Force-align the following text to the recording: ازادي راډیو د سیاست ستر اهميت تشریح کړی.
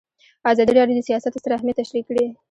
ازادي 0.51 0.71
راډیو 0.79 0.97
د 0.97 1.01
سیاست 1.09 1.31
ستر 1.39 1.51
اهميت 1.57 1.77
تشریح 1.81 2.03
کړی. 2.09 2.25